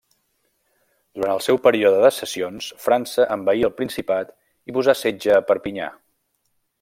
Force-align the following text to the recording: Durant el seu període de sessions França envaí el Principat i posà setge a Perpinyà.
Durant 1.17 1.33
el 1.33 1.41
seu 1.47 1.59
període 1.67 1.99
de 2.05 2.11
sessions 2.15 2.71
França 2.87 3.27
envaí 3.37 3.63
el 3.71 3.75
Principat 3.81 4.35
i 4.73 4.77
posà 4.79 4.97
setge 5.05 5.37
a 5.41 5.49
Perpinyà. 5.51 5.95